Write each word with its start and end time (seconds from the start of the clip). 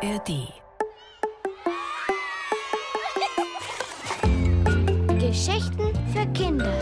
ARD. 0.00 0.52
Geschichten 5.18 5.92
für 6.12 6.24
Kinder. 6.34 6.72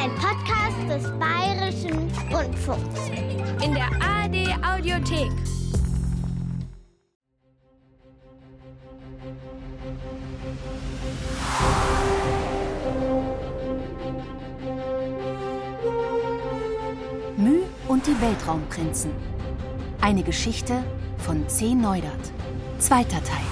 Ein 0.00 0.10
Podcast 0.14 0.78
des 0.88 1.10
Bayerischen 1.18 2.10
Rundfunks. 2.32 3.10
In 3.62 3.74
der 3.74 3.90
ARD 4.00 4.56
Audiothek. 4.64 5.30
Mü 17.36 17.60
und 17.88 18.06
die 18.06 18.18
Weltraumprinzen. 18.22 19.10
Eine 20.00 20.22
Geschichte 20.22 20.82
von 21.20 21.48
C. 21.48 21.74
Neudert. 21.74 22.32
Zweiter 22.78 23.22
Teil. 23.22 23.44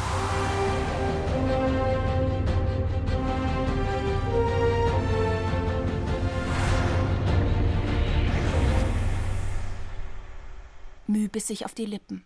Mü 11.07 11.29
biss 11.29 11.47
sich 11.47 11.65
auf 11.65 11.75
die 11.75 11.87
Lippen. 11.87 12.25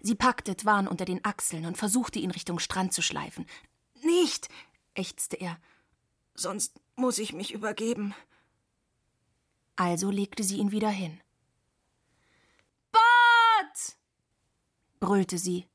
Sie 0.00 0.14
packte 0.14 0.56
Twan 0.56 0.88
unter 0.88 1.04
den 1.04 1.24
Achseln 1.24 1.64
und 1.64 1.78
versuchte, 1.78 2.18
ihn 2.18 2.30
Richtung 2.30 2.58
Strand 2.58 2.92
zu 2.92 3.02
schleifen. 3.02 3.46
Nicht, 4.02 4.48
ächzte 4.94 5.36
er. 5.36 5.58
Sonst 6.34 6.80
muss 6.96 7.18
ich 7.18 7.32
mich 7.32 7.52
übergeben. 7.52 8.14
Also 9.76 10.10
legte 10.10 10.44
sie 10.44 10.58
ihn 10.58 10.72
wieder 10.72 10.90
hin. 10.90 11.20
Bot! 12.90 13.96
Brüllte 15.02 15.36
sie. 15.36 15.68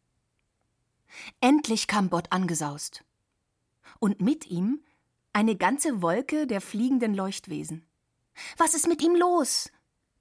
Endlich 1.41 1.87
kam 1.87 2.09
Bot 2.09 2.31
angesaust. 2.31 3.03
Und 3.99 4.21
mit 4.21 4.47
ihm 4.47 4.81
eine 5.33 5.57
ganze 5.57 6.01
Wolke 6.01 6.47
der 6.47 6.61
fliegenden 6.61 7.13
Leuchtwesen. 7.13 7.85
Was 8.55 8.73
ist 8.73 8.87
mit 8.87 9.01
ihm 9.01 9.15
los? 9.15 9.69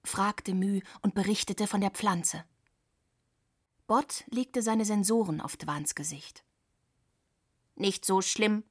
fragte 0.03 0.55
Mü 0.55 0.81
und 1.03 1.15
berichtete 1.15 1.69
von 1.69 1.81
der 1.81 1.91
Pflanze. 1.91 2.45
Bot 3.87 4.25
legte 4.29 4.61
seine 4.61 4.85
Sensoren 4.85 5.41
auf 5.41 5.57
Dwans 5.57 5.95
Gesicht. 5.95 6.45
Nicht 7.77 8.05
so 8.05 8.21
schlimm. 8.23 8.65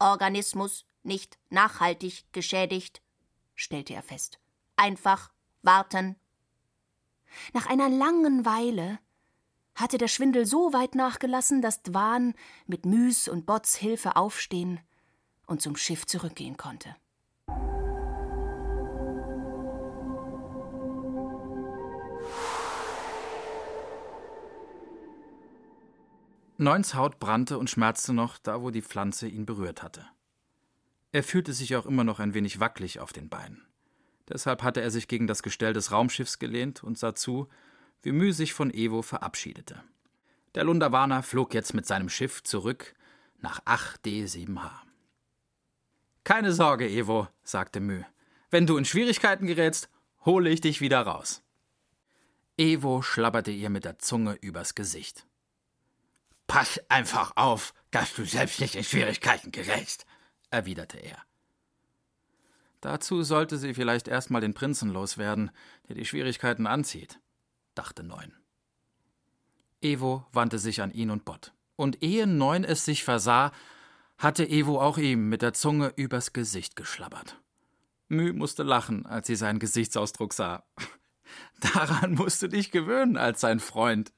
Organismus 0.00 0.84
nicht 1.04 1.38
nachhaltig 1.50 2.24
geschädigt, 2.32 3.02
stellte 3.54 3.94
er 3.94 4.02
fest. 4.02 4.40
Einfach 4.74 5.30
warten. 5.62 6.16
Nach 7.52 7.66
einer 7.66 7.88
langen 7.88 8.44
Weile 8.44 8.98
hatte 9.74 9.98
der 9.98 10.08
Schwindel 10.08 10.46
so 10.46 10.72
weit 10.72 10.94
nachgelassen, 10.94 11.62
dass 11.62 11.82
Dwan 11.82 12.34
mit 12.66 12.86
Müs 12.86 13.28
und 13.28 13.46
Bots 13.46 13.74
Hilfe 13.76 14.16
aufstehen 14.16 14.80
und 15.46 15.60
zum 15.60 15.76
Schiff 15.76 16.06
zurückgehen 16.06 16.56
konnte. 16.56 16.94
Neuns 26.56 26.94
Haut 26.94 27.18
brannte 27.18 27.58
und 27.58 27.68
schmerzte 27.68 28.12
noch, 28.12 28.38
da 28.38 28.62
wo 28.62 28.70
die 28.70 28.80
Pflanze 28.80 29.26
ihn 29.26 29.44
berührt 29.44 29.82
hatte. 29.82 30.06
Er 31.10 31.24
fühlte 31.24 31.52
sich 31.52 31.74
auch 31.74 31.84
immer 31.84 32.04
noch 32.04 32.20
ein 32.20 32.32
wenig 32.32 32.60
wackelig 32.60 33.00
auf 33.00 33.12
den 33.12 33.28
Beinen. 33.28 33.66
Deshalb 34.28 34.62
hatte 34.62 34.80
er 34.80 34.90
sich 34.90 35.08
gegen 35.08 35.26
das 35.26 35.42
Gestell 35.42 35.72
des 35.72 35.90
Raumschiffs 35.90 36.38
gelehnt 36.38 36.82
und 36.84 36.96
sah 36.96 37.14
zu, 37.14 37.48
wie 38.04 38.12
Mü 38.12 38.32
sich 38.32 38.52
von 38.52 38.72
Evo 38.72 39.02
verabschiedete. 39.02 39.82
Der 40.54 40.64
Lundawana 40.64 41.22
flog 41.22 41.54
jetzt 41.54 41.74
mit 41.74 41.86
seinem 41.86 42.08
Schiff 42.08 42.42
zurück 42.42 42.94
nach 43.38 43.60
8D7H. 43.64 44.70
Keine 46.22 46.52
Sorge, 46.52 46.88
Evo, 46.88 47.28
sagte 47.42 47.80
Mü. 47.80 48.02
Wenn 48.50 48.66
du 48.66 48.76
in 48.76 48.84
Schwierigkeiten 48.84 49.46
gerätst, 49.46 49.88
hole 50.24 50.50
ich 50.50 50.60
dich 50.60 50.80
wieder 50.80 51.00
raus. 51.00 51.42
Evo 52.56 53.02
schlabberte 53.02 53.50
ihr 53.50 53.70
mit 53.70 53.84
der 53.84 53.98
Zunge 53.98 54.34
übers 54.34 54.74
Gesicht. 54.74 55.26
Pass 56.46 56.78
einfach 56.88 57.32
auf, 57.36 57.72
dass 57.90 58.14
du 58.14 58.24
selbst 58.24 58.60
nicht 58.60 58.74
in 58.74 58.84
Schwierigkeiten 58.84 59.50
gerätst, 59.50 60.04
erwiderte 60.50 60.98
er. 60.98 61.18
Dazu 62.80 63.22
sollte 63.22 63.56
sie 63.56 63.72
vielleicht 63.72 64.08
erstmal 64.08 64.42
den 64.42 64.52
Prinzen 64.52 64.90
loswerden, 64.90 65.50
der 65.88 65.96
die 65.96 66.04
Schwierigkeiten 66.04 66.66
anzieht, 66.66 67.18
dachte 67.74 68.02
Neun. 68.02 68.32
Evo 69.80 70.26
wandte 70.32 70.58
sich 70.58 70.80
an 70.80 70.92
ihn 70.92 71.10
und 71.10 71.24
Bott. 71.24 71.52
Und 71.76 72.02
ehe 72.02 72.26
Neun 72.26 72.64
es 72.64 72.84
sich 72.84 73.04
versah, 73.04 73.52
hatte 74.18 74.48
Evo 74.48 74.80
auch 74.80 74.98
ihm 74.98 75.28
mit 75.28 75.42
der 75.42 75.52
Zunge 75.52 75.92
übers 75.96 76.32
Gesicht 76.32 76.76
geschlabbert. 76.76 77.40
Mü 78.08 78.32
musste 78.32 78.62
lachen, 78.62 79.06
als 79.06 79.26
sie 79.26 79.36
seinen 79.36 79.58
Gesichtsausdruck 79.58 80.32
sah. 80.32 80.64
Daran 81.60 82.14
musst 82.14 82.42
du 82.42 82.48
dich 82.48 82.70
gewöhnen 82.70 83.16
als 83.16 83.40
sein 83.40 83.60
Freund, 83.60 84.12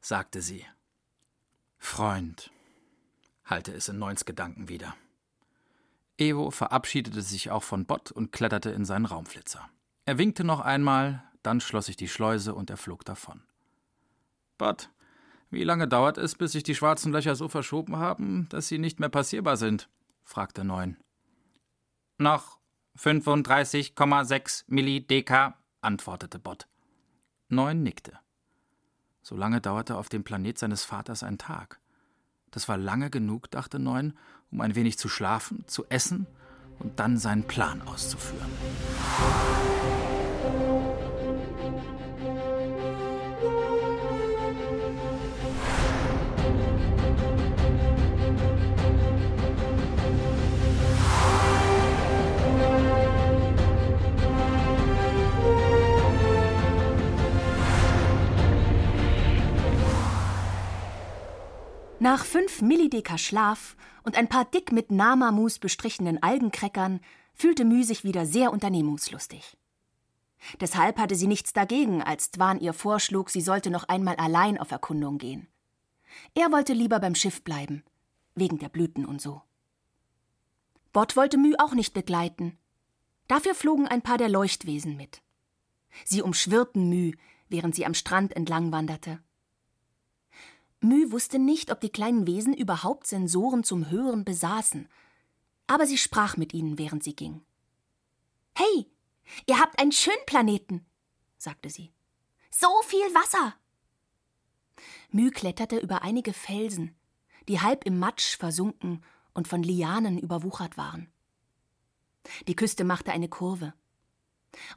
sagte 0.00 0.40
sie. 0.42 0.64
Freund, 1.78 2.50
halte 3.44 3.72
es 3.72 3.88
in 3.88 3.98
Neuns 3.98 4.24
Gedanken 4.24 4.68
wieder. 4.68 4.94
Evo 6.18 6.50
verabschiedete 6.50 7.22
sich 7.22 7.50
auch 7.50 7.62
von 7.62 7.86
Bott 7.86 8.12
und 8.12 8.32
kletterte 8.32 8.70
in 8.70 8.84
seinen 8.84 9.06
Raumflitzer. 9.06 9.68
Er 10.04 10.18
winkte 10.18 10.44
noch 10.44 10.60
einmal, 10.60 11.24
dann 11.42 11.60
schloss 11.60 11.86
sich 11.86 11.96
die 11.96 12.08
Schleuse 12.08 12.54
und 12.54 12.70
er 12.70 12.76
flog 12.76 13.04
davon. 13.04 13.42
Bott, 14.58 14.90
wie 15.50 15.64
lange 15.64 15.88
dauert 15.88 16.18
es, 16.18 16.34
bis 16.34 16.52
sich 16.52 16.62
die 16.62 16.74
schwarzen 16.74 17.12
Löcher 17.12 17.34
so 17.34 17.48
verschoben 17.48 17.96
haben, 17.96 18.48
dass 18.50 18.68
sie 18.68 18.78
nicht 18.78 19.00
mehr 19.00 19.08
passierbar 19.08 19.56
sind? 19.56 19.88
fragte 20.22 20.64
Neun. 20.64 20.96
Noch 22.18 22.58
35,6 22.98 24.64
Millideka, 24.68 25.56
antwortete 25.80 26.38
Bott. 26.38 26.68
Neun 27.48 27.82
nickte. 27.82 28.18
So 29.22 29.36
lange 29.36 29.60
dauerte 29.60 29.96
auf 29.96 30.08
dem 30.08 30.24
Planet 30.24 30.58
seines 30.58 30.84
Vaters 30.84 31.22
ein 31.22 31.38
Tag. 31.38 31.80
Das 32.50 32.68
war 32.68 32.76
lange 32.76 33.10
genug, 33.10 33.50
dachte 33.50 33.78
Neun, 33.78 34.16
um 34.50 34.60
ein 34.60 34.74
wenig 34.74 34.98
zu 34.98 35.08
schlafen, 35.08 35.66
zu 35.66 35.86
essen 35.88 36.26
und 36.78 36.98
dann 37.00 37.16
seinen 37.16 37.44
Plan 37.44 37.82
auszuführen. 37.82 38.50
Nach 62.02 62.24
fünf 62.24 62.62
Millideka 62.62 63.18
Schlaf 63.18 63.76
und 64.04 64.16
ein 64.16 64.26
paar 64.26 64.46
dick 64.46 64.72
mit 64.72 64.90
Namamus 64.90 65.58
bestrichenen 65.58 66.22
Algenkräckern 66.22 67.00
fühlte 67.34 67.66
Mü 67.66 67.84
sich 67.84 68.04
wieder 68.04 68.24
sehr 68.24 68.52
unternehmungslustig. 68.52 69.58
Deshalb 70.60 70.98
hatte 70.98 71.14
sie 71.14 71.26
nichts 71.26 71.52
dagegen, 71.52 72.02
als 72.02 72.30
Dwan 72.30 72.58
ihr 72.58 72.72
vorschlug, 72.72 73.28
sie 73.28 73.42
sollte 73.42 73.70
noch 73.70 73.84
einmal 73.84 74.16
allein 74.16 74.56
auf 74.56 74.70
Erkundung 74.70 75.18
gehen. 75.18 75.46
Er 76.34 76.50
wollte 76.50 76.72
lieber 76.72 77.00
beim 77.00 77.14
Schiff 77.14 77.44
bleiben, 77.44 77.84
wegen 78.34 78.58
der 78.58 78.70
Blüten 78.70 79.04
und 79.04 79.20
so. 79.20 79.42
Bott 80.94 81.16
wollte 81.16 81.36
Mü 81.36 81.52
auch 81.58 81.74
nicht 81.74 81.92
begleiten. 81.92 82.56
Dafür 83.28 83.54
flogen 83.54 83.86
ein 83.86 84.00
paar 84.00 84.16
der 84.16 84.30
Leuchtwesen 84.30 84.96
mit. 84.96 85.20
Sie 86.06 86.22
umschwirrten 86.22 86.88
Mü, 86.88 87.12
während 87.50 87.74
sie 87.74 87.84
am 87.84 87.92
Strand 87.92 88.34
entlang 88.34 88.72
wanderte. 88.72 89.20
Mü 90.80 91.12
wusste 91.12 91.38
nicht, 91.38 91.70
ob 91.70 91.80
die 91.80 91.90
kleinen 91.90 92.26
Wesen 92.26 92.54
überhaupt 92.54 93.06
Sensoren 93.06 93.64
zum 93.64 93.90
Hören 93.90 94.24
besaßen, 94.24 94.88
aber 95.66 95.86
sie 95.86 95.98
sprach 95.98 96.36
mit 96.36 96.54
ihnen, 96.54 96.78
während 96.78 97.04
sie 97.04 97.14
ging. 97.14 97.42
Hey, 98.54 98.90
ihr 99.46 99.58
habt 99.58 99.78
einen 99.78 99.92
schönen 99.92 100.24
Planeten, 100.26 100.86
sagte 101.36 101.70
sie. 101.70 101.92
So 102.50 102.68
viel 102.86 103.14
Wasser. 103.14 103.54
Mü 105.10 105.30
kletterte 105.30 105.78
über 105.78 106.02
einige 106.02 106.32
Felsen, 106.32 106.96
die 107.48 107.60
halb 107.60 107.84
im 107.84 107.98
Matsch 107.98 108.36
versunken 108.36 109.04
und 109.34 109.48
von 109.48 109.62
Lianen 109.62 110.18
überwuchert 110.18 110.76
waren. 110.76 111.12
Die 112.48 112.56
Küste 112.56 112.84
machte 112.84 113.12
eine 113.12 113.28
Kurve. 113.28 113.74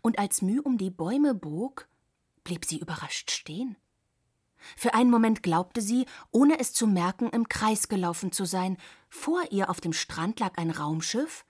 Und 0.02 0.20
als 0.20 0.42
Mü 0.42 0.60
um 0.60 0.78
die 0.78 0.92
Bäume 0.92 1.34
bog, 1.34 1.88
blieb 2.44 2.66
sie 2.66 2.78
überrascht 2.78 3.32
stehen. 3.32 3.76
Für 4.78 4.94
einen 4.94 5.10
Moment 5.10 5.44
glaubte 5.44 5.82
sie, 5.82 6.06
ohne 6.32 6.60
es 6.60 6.74
zu 6.74 6.88
merken, 6.88 7.30
im 7.30 7.48
Kreis 7.50 7.88
gelaufen 7.88 8.32
zu 8.32 8.46
sein. 8.46 8.78
Vor 9.10 9.44
ihr 9.52 9.70
auf 9.70 9.82
dem 9.82 9.94
Strand 9.94 10.40
lag 10.40 10.58
ein 10.58 10.72
Raumschiff, 10.72 11.46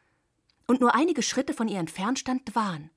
und 0.68 0.82
nur 0.82 0.96
einige 0.96 1.22
Schritte 1.22 1.54
von 1.54 1.68
ihr 1.68 1.80
entfernt 1.80 2.20
stand 2.20 2.54
Dwan. 2.54 2.90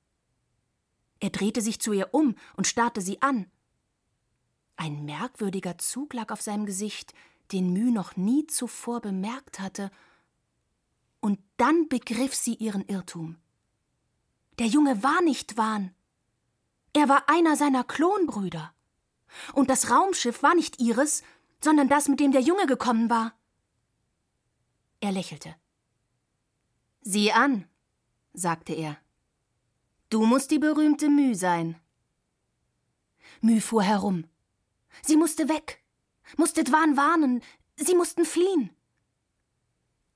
Er 1.19 1.29
drehte 1.29 1.61
sich 1.61 1.81
zu 1.81 1.93
ihr 1.93 2.13
um 2.13 2.35
und 2.55 2.67
starrte 2.67 3.01
sie 3.01 3.21
an. 3.21 3.51
Ein 4.75 5.05
merkwürdiger 5.05 5.77
Zug 5.77 6.13
lag 6.13 6.31
auf 6.31 6.41
seinem 6.41 6.65
Gesicht, 6.65 7.13
den 7.51 7.73
Mü 7.73 7.91
noch 7.91 8.15
nie 8.15 8.45
zuvor 8.47 9.01
bemerkt 9.01 9.59
hatte. 9.59 9.89
Und 11.19 11.39
dann 11.57 11.89
begriff 11.89 12.35
sie 12.35 12.53
ihren 12.55 12.85
Irrtum. 12.87 13.37
Der 14.59 14.67
Junge 14.67 15.01
war 15.03 15.21
nicht 15.21 15.57
Wahn. 15.57 15.93
Er 16.93 17.09
war 17.09 17.27
einer 17.27 17.55
seiner 17.55 17.83
Klonbrüder. 17.83 18.73
Und 19.53 19.69
das 19.69 19.89
Raumschiff 19.89 20.43
war 20.43 20.55
nicht 20.55 20.79
ihres, 20.79 21.23
sondern 21.61 21.89
das, 21.89 22.07
mit 22.07 22.19
dem 22.19 22.31
der 22.31 22.41
Junge 22.41 22.65
gekommen 22.65 23.09
war. 23.09 23.33
Er 24.99 25.11
lächelte. 25.11 25.55
Sieh 27.01 27.31
an, 27.31 27.67
sagte 28.33 28.73
er. 28.73 28.97
Du 30.09 30.25
musst 30.25 30.51
die 30.51 30.59
berühmte 30.59 31.09
Mü 31.09 31.35
sein. 31.35 31.79
Mü 33.41 33.59
fuhr 33.59 33.83
herum. 33.83 34.25
Sie 35.03 35.17
musste 35.17 35.47
weg, 35.49 35.83
musste 36.37 36.63
Dwan 36.63 36.97
warnen, 36.97 37.43
sie 37.75 37.95
mussten 37.95 38.25
fliehen. 38.25 38.71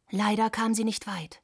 Leider 0.09 0.49
kam 0.49 0.73
sie 0.73 0.83
nicht 0.83 1.07
weit. 1.07 1.41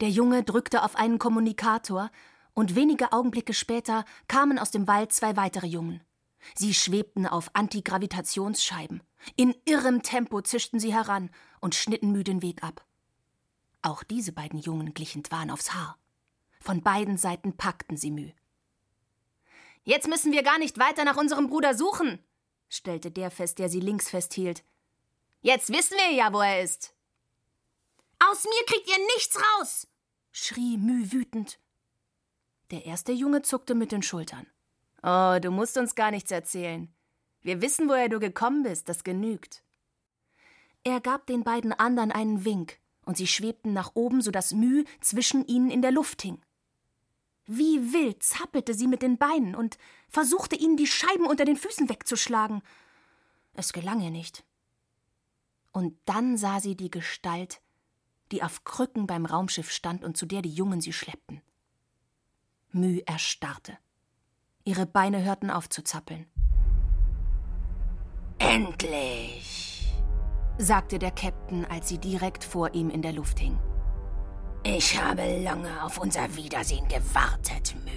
Der 0.00 0.10
Junge 0.10 0.44
drückte 0.44 0.82
auf 0.82 0.96
einen 0.96 1.18
Kommunikator, 1.18 2.10
und 2.52 2.74
wenige 2.74 3.12
Augenblicke 3.12 3.54
später 3.54 4.04
kamen 4.28 4.58
aus 4.58 4.70
dem 4.70 4.86
Wald 4.86 5.12
zwei 5.12 5.36
weitere 5.36 5.66
Jungen. 5.66 6.02
Sie 6.54 6.74
schwebten 6.74 7.26
auf 7.26 7.50
Antigravitationsscheiben. 7.54 9.02
In 9.36 9.54
irrem 9.64 10.02
Tempo 10.02 10.40
zischten 10.40 10.80
sie 10.80 10.92
heran 10.92 11.30
und 11.60 11.74
schnitten 11.74 12.12
Mü 12.12 12.24
den 12.24 12.42
Weg 12.42 12.62
ab. 12.62 12.84
Auch 13.82 14.02
diese 14.02 14.32
beiden 14.32 14.58
Jungen 14.58 14.94
glichen 14.94 15.22
Dwan 15.22 15.50
aufs 15.50 15.72
Haar. 15.74 15.98
Von 16.60 16.82
beiden 16.82 17.16
Seiten 17.16 17.56
packten 17.56 17.96
sie 17.96 18.10
Mü. 18.10 18.30
Jetzt 19.82 20.08
müssen 20.08 20.32
wir 20.32 20.42
gar 20.42 20.58
nicht 20.58 20.78
weiter 20.78 21.04
nach 21.04 21.16
unserem 21.16 21.48
Bruder 21.48 21.74
suchen, 21.74 22.22
stellte 22.68 23.10
der 23.10 23.30
fest, 23.30 23.58
der 23.58 23.68
sie 23.68 23.80
links 23.80 24.10
festhielt. 24.10 24.62
Jetzt 25.40 25.70
wissen 25.70 25.96
wir 25.96 26.12
ja, 26.12 26.32
wo 26.32 26.40
er 26.40 26.62
ist. 26.62 26.94
Aus 28.18 28.44
mir 28.44 28.66
kriegt 28.66 28.88
ihr 28.88 28.98
nichts 29.16 29.38
raus, 29.38 29.88
schrie 30.32 30.76
Mü 30.76 31.10
wütend. 31.12 31.58
Der 32.70 32.84
erste 32.84 33.12
Junge 33.12 33.40
zuckte 33.42 33.74
mit 33.74 33.90
den 33.90 34.02
Schultern. 34.02 34.46
Oh, 35.02 35.38
du 35.40 35.50
musst 35.50 35.76
uns 35.78 35.94
gar 35.94 36.10
nichts 36.10 36.30
erzählen. 36.30 36.92
Wir 37.42 37.62
wissen, 37.62 37.88
woher 37.88 38.08
du 38.08 38.20
gekommen 38.20 38.62
bist, 38.62 38.88
das 38.88 39.04
genügt. 39.04 39.62
Er 40.84 41.00
gab 41.00 41.26
den 41.26 41.42
beiden 41.42 41.72
anderen 41.72 42.12
einen 42.12 42.44
Wink, 42.44 42.78
und 43.04 43.16
sie 43.16 43.26
schwebten 43.26 43.72
nach 43.72 43.92
oben, 43.94 44.22
so 44.22 44.30
dass 44.30 44.52
Mü 44.52 44.84
zwischen 45.00 45.46
ihnen 45.46 45.70
in 45.70 45.82
der 45.82 45.92
Luft 45.92 46.22
hing. 46.22 46.40
Wie 47.46 47.92
wild 47.92 48.22
zappelte 48.22 48.74
sie 48.74 48.86
mit 48.86 49.02
den 49.02 49.18
Beinen 49.18 49.54
und 49.54 49.78
versuchte 50.08 50.54
ihnen 50.54 50.76
die 50.76 50.86
Scheiben 50.86 51.26
unter 51.26 51.44
den 51.44 51.56
Füßen 51.56 51.88
wegzuschlagen. 51.88 52.62
Es 53.54 53.72
gelang 53.72 54.00
ihr 54.00 54.10
nicht. 54.10 54.44
Und 55.72 55.98
dann 56.04 56.36
sah 56.36 56.60
sie 56.60 56.76
die 56.76 56.90
Gestalt, 56.90 57.60
die 58.30 58.42
auf 58.42 58.64
Krücken 58.64 59.06
beim 59.06 59.26
Raumschiff 59.26 59.70
stand 59.70 60.04
und 60.04 60.16
zu 60.16 60.26
der 60.26 60.42
die 60.42 60.52
Jungen 60.52 60.80
sie 60.80 60.92
schleppten. 60.92 61.42
Mü 62.70 63.00
erstarrte. 63.06 63.78
Ihre 64.70 64.86
Beine 64.86 65.24
hörten 65.24 65.50
auf 65.50 65.68
zu 65.68 65.82
zappeln. 65.82 66.26
Endlich, 68.38 69.92
sagte 70.58 71.00
der 71.00 71.10
Käpt'n, 71.10 71.64
als 71.68 71.88
sie 71.88 71.98
direkt 71.98 72.44
vor 72.44 72.72
ihm 72.72 72.88
in 72.88 73.02
der 73.02 73.12
Luft 73.12 73.40
hing. 73.40 73.58
Ich 74.62 74.96
habe 75.02 75.42
lange 75.42 75.82
auf 75.82 75.98
unser 75.98 76.36
Wiedersehen 76.36 76.86
gewartet, 76.86 77.74
Mü. 77.84 77.90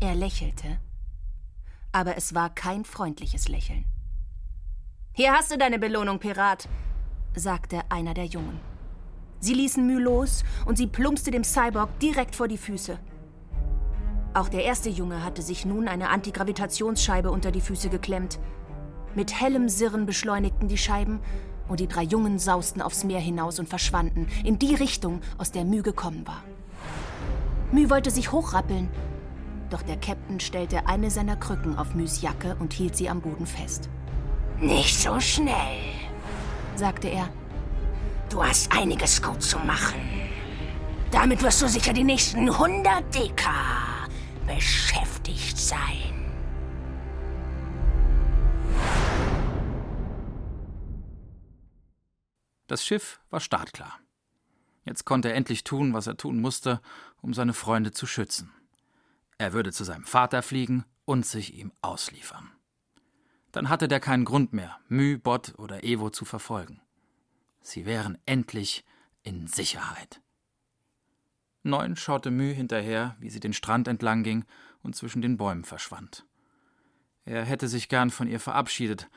Er 0.00 0.16
lächelte, 0.16 0.80
aber 1.92 2.16
es 2.16 2.34
war 2.34 2.52
kein 2.52 2.84
freundliches 2.84 3.46
Lächeln. 3.46 3.84
Hier 5.12 5.34
hast 5.34 5.52
du 5.52 5.56
deine 5.56 5.78
Belohnung, 5.78 6.18
Pirat, 6.18 6.68
sagte 7.36 7.82
einer 7.90 8.14
der 8.14 8.26
Jungen. 8.26 8.58
Sie 9.38 9.54
ließen 9.54 9.86
Mü 9.86 10.00
los 10.00 10.42
und 10.66 10.78
sie 10.78 10.88
plumpste 10.88 11.30
dem 11.30 11.44
Cyborg 11.44 11.96
direkt 12.00 12.34
vor 12.34 12.48
die 12.48 12.58
Füße. 12.58 12.98
Auch 14.34 14.48
der 14.48 14.64
erste 14.64 14.88
Junge 14.88 15.22
hatte 15.22 15.42
sich 15.42 15.66
nun 15.66 15.88
eine 15.88 16.08
Antigravitationsscheibe 16.08 17.30
unter 17.30 17.50
die 17.50 17.60
Füße 17.60 17.90
geklemmt. 17.90 18.38
Mit 19.14 19.38
hellem 19.38 19.68
Sirren 19.68 20.06
beschleunigten 20.06 20.68
die 20.68 20.78
Scheiben 20.78 21.20
und 21.68 21.80
die 21.80 21.86
drei 21.86 22.02
Jungen 22.02 22.38
sausten 22.38 22.80
aufs 22.80 23.04
Meer 23.04 23.20
hinaus 23.20 23.58
und 23.58 23.68
verschwanden 23.68 24.28
in 24.42 24.58
die 24.58 24.74
Richtung, 24.74 25.20
aus 25.36 25.52
der 25.52 25.66
Mü 25.66 25.82
gekommen 25.82 26.26
war. 26.26 26.42
Mü 27.72 27.90
wollte 27.90 28.10
sich 28.10 28.32
hochrappeln, 28.32 28.88
doch 29.68 29.82
der 29.82 30.00
Käpt'n 30.00 30.40
stellte 30.40 30.86
eine 30.86 31.10
seiner 31.10 31.36
Krücken 31.36 31.76
auf 31.76 31.94
Müs 31.94 32.22
Jacke 32.22 32.56
und 32.58 32.72
hielt 32.72 32.96
sie 32.96 33.10
am 33.10 33.20
Boden 33.20 33.46
fest. 33.46 33.90
Nicht 34.58 34.98
so 34.98 35.20
schnell, 35.20 35.78
sagte 36.74 37.08
er. 37.08 37.28
Du 38.30 38.42
hast 38.42 38.74
einiges 38.74 39.20
gut 39.20 39.42
zu 39.42 39.58
machen. 39.58 40.00
Damit 41.10 41.42
wirst 41.42 41.60
du 41.60 41.68
sicher 41.68 41.92
die 41.92 42.04
nächsten 42.04 42.48
100 42.48 43.14
Dekar 43.14 43.91
beschäftigt 44.54 45.56
sein. 45.58 46.30
Das 52.66 52.84
Schiff 52.84 53.20
war 53.30 53.40
startklar. 53.40 54.00
Jetzt 54.84 55.04
konnte 55.04 55.28
er 55.28 55.34
endlich 55.34 55.64
tun, 55.64 55.92
was 55.92 56.06
er 56.06 56.16
tun 56.16 56.40
musste, 56.40 56.80
um 57.20 57.34
seine 57.34 57.52
Freunde 57.52 57.92
zu 57.92 58.06
schützen. 58.06 58.50
Er 59.38 59.52
würde 59.52 59.72
zu 59.72 59.84
seinem 59.84 60.04
Vater 60.04 60.42
fliegen 60.42 60.84
und 61.04 61.26
sich 61.26 61.54
ihm 61.54 61.72
ausliefern. 61.82 62.50
Dann 63.52 63.68
hatte 63.68 63.88
der 63.88 64.00
keinen 64.00 64.24
Grund 64.24 64.52
mehr, 64.52 64.78
Mü, 64.88 65.18
Bot 65.18 65.54
oder 65.58 65.84
Evo 65.84 66.10
zu 66.10 66.24
verfolgen. 66.24 66.80
Sie 67.60 67.84
wären 67.84 68.18
endlich 68.24 68.84
in 69.22 69.46
Sicherheit. 69.46 70.21
Neun 71.62 71.96
schaute 71.96 72.30
Mü 72.30 72.52
hinterher, 72.54 73.16
wie 73.20 73.30
sie 73.30 73.40
den 73.40 73.52
Strand 73.52 73.88
entlang 73.88 74.22
ging 74.22 74.44
und 74.82 74.96
zwischen 74.96 75.22
den 75.22 75.36
Bäumen 75.36 75.64
verschwand. 75.64 76.26
Er 77.24 77.44
hätte 77.44 77.68
sich 77.68 77.88
gern 77.88 78.10
von 78.10 78.28
ihr 78.28 78.40
verabschiedet, 78.40 79.08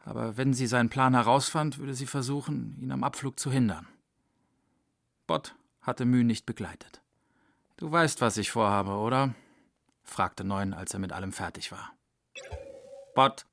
aber 0.00 0.36
wenn 0.36 0.54
sie 0.54 0.66
seinen 0.66 0.88
Plan 0.88 1.14
herausfand, 1.14 1.78
würde 1.78 1.94
sie 1.94 2.06
versuchen, 2.06 2.76
ihn 2.80 2.90
am 2.90 3.04
Abflug 3.04 3.38
zu 3.38 3.52
hindern. 3.52 3.86
Bott 5.26 5.54
hatte 5.82 6.04
Mü 6.04 6.24
nicht 6.24 6.46
begleitet. 6.46 7.02
Du 7.76 7.90
weißt, 7.92 8.20
was 8.20 8.36
ich 8.38 8.50
vorhabe, 8.50 8.92
oder? 8.92 9.34
fragte 10.02 10.42
Neun, 10.42 10.72
als 10.72 10.94
er 10.94 11.00
mit 11.00 11.12
allem 11.12 11.32
fertig 11.32 11.70
war. 11.70 11.92
Bott 13.14 13.46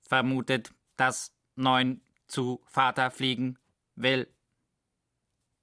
vermutet, 0.00 0.72
dass 0.96 1.32
Neun 1.54 2.02
zu 2.26 2.60
Vater 2.66 3.10
fliegen 3.10 3.58
will. 3.94 4.28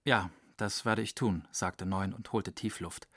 Ja, 0.05 0.29
das 0.62 0.86
werde 0.86 1.01
ich 1.01 1.16
tun, 1.16 1.48
sagte 1.51 1.86
Neun 1.86 2.13
und 2.13 2.32
holte 2.32 2.54
Tiefluft. 2.54 3.08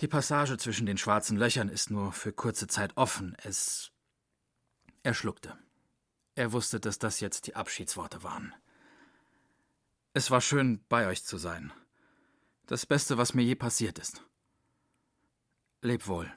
Die 0.00 0.08
Passage 0.08 0.56
zwischen 0.58 0.86
den 0.86 0.98
schwarzen 0.98 1.36
Löchern 1.36 1.68
ist 1.68 1.90
nur 1.90 2.12
für 2.12 2.32
kurze 2.32 2.66
Zeit 2.66 2.96
offen. 2.96 3.36
Es. 3.42 3.92
Er 5.02 5.14
schluckte. 5.14 5.56
Er 6.34 6.52
wusste, 6.52 6.80
dass 6.80 6.98
das 6.98 7.20
jetzt 7.20 7.46
die 7.46 7.54
Abschiedsworte 7.54 8.22
waren. 8.22 8.54
Es 10.14 10.30
war 10.30 10.40
schön, 10.40 10.84
bei 10.88 11.06
euch 11.06 11.24
zu 11.24 11.36
sein. 11.38 11.72
Das 12.66 12.86
Beste, 12.86 13.18
was 13.18 13.34
mir 13.34 13.42
je 13.42 13.54
passiert 13.54 13.98
ist. 13.98 14.24
Leb 15.82 16.06
wohl. 16.06 16.32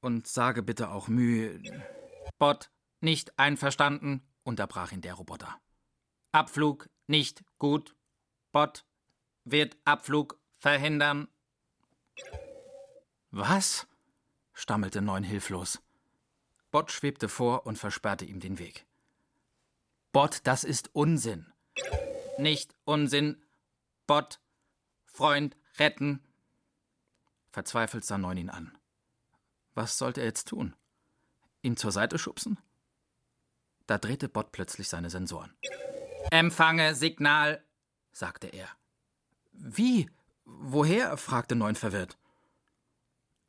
Und 0.00 0.26
sage 0.26 0.62
bitte 0.62 0.90
auch 0.90 1.08
Mühe. 1.08 1.62
Bot, 2.38 2.70
nicht 3.00 3.38
einverstanden, 3.38 4.22
unterbrach 4.42 4.92
ihn 4.92 5.00
der 5.00 5.14
Roboter. 5.14 5.60
Abflug 6.34 6.90
nicht 7.06 7.44
gut. 7.58 7.94
Bot 8.50 8.84
wird 9.44 9.76
Abflug 9.84 10.36
verhindern. 10.56 11.28
Was? 13.30 13.86
stammelte 14.52 15.00
Neun 15.00 15.22
hilflos. 15.22 15.80
Bot 16.72 16.90
schwebte 16.90 17.28
vor 17.28 17.66
und 17.66 17.78
versperrte 17.78 18.24
ihm 18.24 18.40
den 18.40 18.58
Weg. 18.58 18.84
Bot, 20.10 20.40
das 20.42 20.64
ist 20.64 20.92
Unsinn. 20.92 21.52
Nicht 22.36 22.74
Unsinn. 22.84 23.40
Bot, 24.08 24.40
Freund, 25.04 25.56
retten. 25.78 26.20
Verzweifelt 27.52 28.04
sah 28.04 28.18
Neun 28.18 28.38
ihn 28.38 28.50
an. 28.50 28.76
Was 29.74 29.98
sollte 29.98 30.20
er 30.20 30.26
jetzt 30.26 30.48
tun? 30.48 30.74
Ihn 31.62 31.76
zur 31.76 31.92
Seite 31.92 32.18
schubsen? 32.18 32.58
Da 33.86 33.98
drehte 33.98 34.28
Bot 34.28 34.50
plötzlich 34.50 34.88
seine 34.88 35.10
Sensoren. 35.10 35.56
Empfange 36.30 36.94
Signal, 36.94 37.64
sagte 38.12 38.48
er. 38.48 38.68
Wie? 39.52 40.10
Woher? 40.44 41.16
fragte 41.16 41.54
Neun 41.54 41.76
verwirrt. 41.76 42.18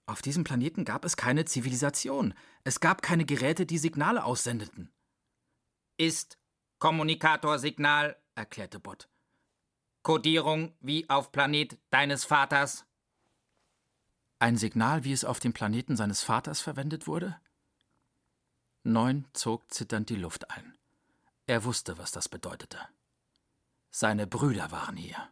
Auf 0.06 0.22
diesem 0.22 0.44
Planeten 0.44 0.86
gab 0.86 1.04
es 1.04 1.18
keine 1.18 1.46
Zivilisation. 1.46 2.34
Es 2.64 2.80
gab 2.80 3.02
keine 3.02 3.26
Geräte, 3.26 3.66
die 3.66 3.80
Signale 3.80 4.24
aussendeten. 4.24 4.92
Ist 5.98 6.38
Kommunikatorsignal, 6.78 8.16
erklärte 8.36 8.80
Bot. 8.80 9.10
Kodierung 10.04 10.76
wie 10.82 11.10
auf 11.10 11.32
Planet 11.32 11.80
deines 11.90 12.26
Vaters. 12.26 12.86
Ein 14.38 14.58
Signal, 14.58 15.04
wie 15.04 15.14
es 15.14 15.26
auf 15.26 15.40
dem 15.40 15.54
Planeten 15.54 15.98
seines 15.98 16.22
Vaters 16.22 16.62
verwendet 16.62 17.08
wurde? 17.08 17.40
Neun 18.84 19.26
zog 19.34 19.74
zitternd 19.74 20.10
die 20.10 20.16
Luft 20.16 20.52
ein. 20.52 20.75
Er 21.48 21.64
wusste, 21.64 21.98
was 21.98 22.12
das 22.12 22.28
bedeutete. 22.28 22.80
Seine 23.92 24.28
Brüder 24.28 24.72
waren 24.72 24.98
hier. 24.98 25.30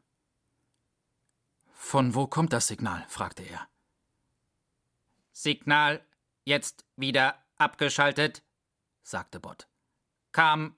Von 1.73 2.15
wo 2.15 2.27
kommt 2.27 2.53
das 2.53 2.67
Signal? 2.67 3.05
fragte 3.09 3.43
er. 3.43 3.67
Signal 5.31 6.05
jetzt 6.45 6.85
wieder 6.95 7.43
abgeschaltet, 7.57 8.43
sagte 9.01 9.39
Bott. 9.39 9.67
Kam 10.31 10.75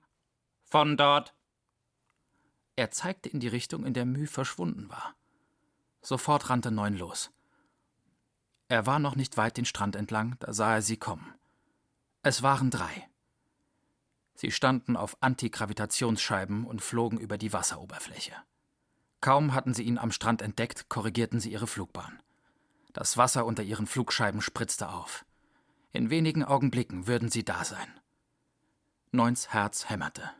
von 0.62 0.96
dort. 0.96 1.34
Er 2.74 2.90
zeigte 2.90 3.28
in 3.28 3.40
die 3.40 3.48
Richtung, 3.48 3.84
in 3.84 3.94
der 3.94 4.04
Müh 4.04 4.26
verschwunden 4.26 4.88
war. 4.90 5.14
Sofort 6.02 6.50
rannte 6.50 6.70
Neun 6.70 6.96
los. 6.96 7.30
Er 8.68 8.86
war 8.86 8.98
noch 8.98 9.16
nicht 9.16 9.36
weit 9.36 9.56
den 9.56 9.64
Strand 9.64 9.96
entlang, 9.96 10.36
da 10.40 10.52
sah 10.52 10.74
er 10.74 10.82
sie 10.82 10.96
kommen. 10.96 11.34
Es 12.22 12.42
waren 12.42 12.70
drei. 12.70 13.08
Sie 14.36 14.50
standen 14.50 14.96
auf 14.96 15.16
Antigravitationsscheiben 15.22 16.66
und 16.66 16.82
flogen 16.82 17.18
über 17.18 17.38
die 17.38 17.54
Wasseroberfläche. 17.54 18.34
Kaum 19.22 19.54
hatten 19.54 19.72
sie 19.72 19.82
ihn 19.82 19.98
am 19.98 20.12
Strand 20.12 20.42
entdeckt, 20.42 20.90
korrigierten 20.90 21.40
sie 21.40 21.50
ihre 21.50 21.66
Flugbahn. 21.66 22.20
Das 22.92 23.16
Wasser 23.16 23.46
unter 23.46 23.62
ihren 23.62 23.86
Flugscheiben 23.86 24.42
spritzte 24.42 24.90
auf. 24.90 25.24
In 25.92 26.10
wenigen 26.10 26.44
Augenblicken 26.44 27.06
würden 27.06 27.30
sie 27.30 27.44
da 27.44 27.64
sein. 27.64 27.88
Neuns 29.10 29.48
Herz 29.54 29.88
hämmerte. 29.88 30.30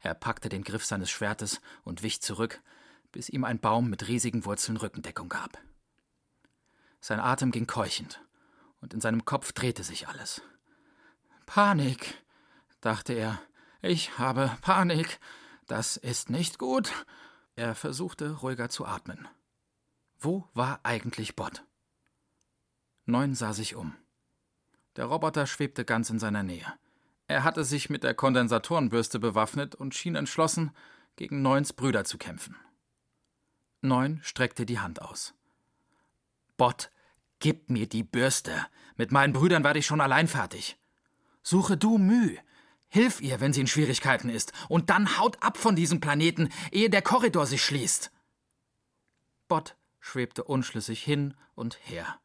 Er 0.00 0.14
packte 0.14 0.48
den 0.48 0.64
Griff 0.64 0.84
seines 0.84 1.10
Schwertes 1.10 1.60
und 1.84 2.02
wich 2.02 2.22
zurück, 2.22 2.62
bis 3.12 3.28
ihm 3.28 3.44
ein 3.44 3.60
Baum 3.60 3.90
mit 3.90 4.08
riesigen 4.08 4.46
Wurzeln 4.46 4.78
Rückendeckung 4.78 5.28
gab. 5.28 5.58
Sein 7.00 7.20
Atem 7.20 7.50
ging 7.50 7.66
keuchend, 7.66 8.24
und 8.80 8.94
in 8.94 9.02
seinem 9.02 9.26
Kopf 9.26 9.52
drehte 9.52 9.84
sich 9.84 10.08
alles. 10.08 10.40
Panik, 11.44 12.21
dachte 12.82 13.14
er. 13.14 13.40
Ich 13.80 14.18
habe 14.18 14.50
Panik. 14.60 15.18
Das 15.66 15.96
ist 15.96 16.28
nicht 16.28 16.58
gut. 16.58 16.92
Er 17.56 17.74
versuchte 17.74 18.38
ruhiger 18.38 18.68
zu 18.68 18.84
atmen. 18.84 19.26
Wo 20.20 20.46
war 20.52 20.80
eigentlich 20.82 21.34
Bot? 21.34 21.64
Neun 23.06 23.34
sah 23.34 23.52
sich 23.52 23.74
um. 23.74 23.96
Der 24.96 25.06
Roboter 25.06 25.46
schwebte 25.46 25.84
ganz 25.84 26.10
in 26.10 26.18
seiner 26.18 26.42
Nähe. 26.42 26.66
Er 27.26 27.44
hatte 27.44 27.64
sich 27.64 27.88
mit 27.88 28.04
der 28.04 28.14
Kondensatorenbürste 28.14 29.18
bewaffnet 29.18 29.74
und 29.74 29.94
schien 29.94 30.14
entschlossen, 30.14 30.72
gegen 31.16 31.42
Neuns 31.42 31.72
Brüder 31.72 32.04
zu 32.04 32.18
kämpfen. 32.18 32.56
Neun 33.80 34.20
streckte 34.22 34.66
die 34.66 34.78
Hand 34.78 35.02
aus. 35.02 35.34
Bot, 36.56 36.90
gib 37.38 37.70
mir 37.70 37.88
die 37.88 38.04
Bürste. 38.04 38.66
Mit 38.96 39.12
meinen 39.12 39.32
Brüdern 39.32 39.64
werde 39.64 39.78
ich 39.78 39.86
schon 39.86 40.00
allein 40.00 40.28
fertig. 40.28 40.78
Suche 41.42 41.76
du 41.76 41.98
Müh. 41.98 42.36
Hilf 42.94 43.22
ihr, 43.22 43.40
wenn 43.40 43.54
sie 43.54 43.62
in 43.62 43.66
Schwierigkeiten 43.66 44.28
ist, 44.28 44.52
und 44.68 44.90
dann 44.90 45.16
haut 45.16 45.42
ab 45.42 45.56
von 45.56 45.74
diesem 45.74 46.00
Planeten, 46.00 46.50
ehe 46.70 46.90
der 46.90 47.00
Korridor 47.00 47.46
sich 47.46 47.64
schließt. 47.64 48.12
Bott 49.48 49.76
schwebte 49.98 50.44
unschlüssig 50.44 51.02
hin 51.02 51.32
und 51.54 51.78
her. 51.80 52.20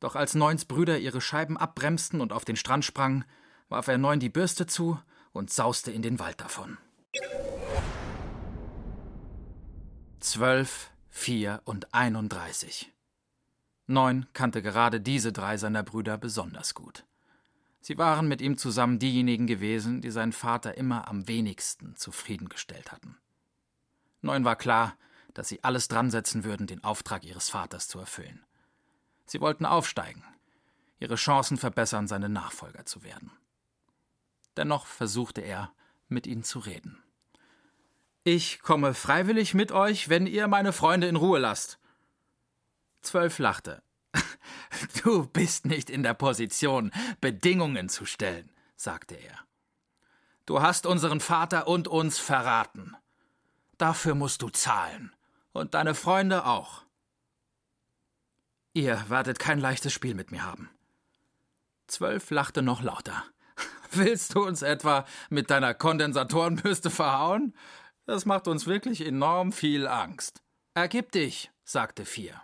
Doch 0.00 0.16
als 0.16 0.34
Neuns 0.34 0.64
Brüder 0.64 0.98
ihre 0.98 1.20
Scheiben 1.20 1.56
abbremsten 1.56 2.20
und 2.20 2.32
auf 2.32 2.44
den 2.44 2.56
Strand 2.56 2.84
sprangen, 2.84 3.24
warf 3.68 3.86
er 3.86 3.96
Neun 3.96 4.18
die 4.18 4.28
Bürste 4.28 4.66
zu 4.66 4.98
und 5.30 5.52
sauste 5.52 5.92
in 5.92 6.02
den 6.02 6.18
Wald 6.18 6.40
davon. 6.40 6.76
Zwölf, 10.18 10.90
vier 11.10 11.62
und 11.64 11.94
einunddreißig. 11.94 12.92
Neun 13.86 14.26
kannte 14.32 14.62
gerade 14.62 15.00
diese 15.00 15.32
drei 15.32 15.56
seiner 15.58 15.84
Brüder 15.84 16.18
besonders 16.18 16.74
gut. 16.74 17.04
Sie 17.80 17.96
waren 17.96 18.28
mit 18.28 18.42
ihm 18.42 18.58
zusammen 18.58 18.98
diejenigen 18.98 19.46
gewesen, 19.46 20.00
die 20.02 20.10
seinen 20.10 20.32
Vater 20.32 20.76
immer 20.76 21.08
am 21.08 21.26
wenigsten 21.26 21.96
zufriedengestellt 21.96 22.92
hatten. 22.92 23.16
Neun 24.20 24.44
war 24.44 24.56
klar, 24.56 24.96
dass 25.32 25.48
sie 25.48 25.64
alles 25.64 25.88
dran 25.88 26.10
setzen 26.10 26.44
würden, 26.44 26.66
den 26.66 26.84
Auftrag 26.84 27.24
ihres 27.24 27.48
Vaters 27.48 27.88
zu 27.88 27.98
erfüllen. 27.98 28.44
Sie 29.26 29.40
wollten 29.40 29.64
aufsteigen, 29.64 30.24
ihre 30.98 31.14
Chancen 31.14 31.56
verbessern, 31.56 32.06
seine 32.06 32.28
Nachfolger 32.28 32.84
zu 32.84 33.02
werden. 33.02 33.32
Dennoch 34.56 34.86
versuchte 34.86 35.40
er, 35.40 35.72
mit 36.08 36.26
ihnen 36.26 36.42
zu 36.42 36.58
reden. 36.58 37.02
Ich 38.24 38.60
komme 38.60 38.92
freiwillig 38.92 39.54
mit 39.54 39.72
euch, 39.72 40.08
wenn 40.10 40.26
ihr 40.26 40.46
meine 40.48 40.72
Freunde 40.72 41.06
in 41.06 41.16
Ruhe 41.16 41.38
lasst. 41.38 41.78
Zwölf 43.00 43.38
lachte. 43.38 43.82
Du 45.02 45.26
bist 45.26 45.64
nicht 45.64 45.88
in 45.88 46.02
der 46.02 46.14
Position, 46.14 46.90
Bedingungen 47.20 47.88
zu 47.88 48.04
stellen, 48.04 48.50
sagte 48.76 49.14
er. 49.14 49.38
Du 50.44 50.60
hast 50.60 50.84
unseren 50.84 51.20
Vater 51.20 51.68
und 51.68 51.88
uns 51.88 52.18
verraten. 52.18 52.96
Dafür 53.78 54.14
musst 54.14 54.42
du 54.42 54.50
zahlen. 54.50 55.14
Und 55.52 55.74
deine 55.74 55.94
Freunde 55.94 56.44
auch. 56.44 56.82
Ihr 58.72 59.04
werdet 59.08 59.38
kein 59.38 59.58
leichtes 59.58 59.92
Spiel 59.92 60.14
mit 60.14 60.30
mir 60.30 60.44
haben. 60.44 60.70
Zwölf 61.86 62.30
lachte 62.30 62.62
noch 62.62 62.82
lauter. 62.82 63.24
Willst 63.90 64.34
du 64.34 64.44
uns 64.44 64.62
etwa 64.62 65.06
mit 65.28 65.50
deiner 65.50 65.74
Kondensatorenbürste 65.74 66.90
verhauen? 66.90 67.54
Das 68.06 68.26
macht 68.26 68.48
uns 68.48 68.66
wirklich 68.66 69.04
enorm 69.04 69.52
viel 69.52 69.88
Angst. 69.88 70.42
Ergib 70.74 71.10
dich, 71.12 71.50
sagte 71.64 72.04
vier. 72.04 72.40